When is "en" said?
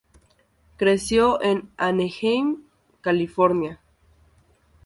1.43-1.69